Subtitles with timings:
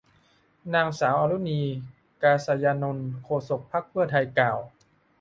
[0.73, 1.61] นางสาวอรุณี
[2.23, 4.81] กาสยานนท์ โฆษกพรรคเพื่อไทย กล่าวว่า